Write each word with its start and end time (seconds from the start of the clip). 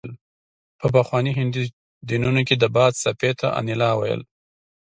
په 0.79 0.85
پخواني 0.95 1.31
هندي 1.39 1.63
دینونو 2.09 2.41
کې 2.47 2.55
د 2.57 2.65
باد 2.75 2.93
څپې 3.03 3.31
ته 3.39 3.47
انیلا 3.59 3.91
ویل 3.99 4.21